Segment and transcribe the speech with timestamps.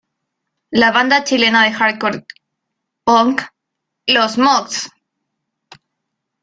[0.71, 2.25] La banda chilena de hardcore
[3.05, 3.41] punk
[4.07, 4.89] "Los Mox!